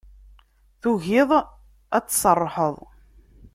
Tugiḍ 0.81 1.29
ad 1.97 2.05
tserrḥeḍ. 2.05 2.75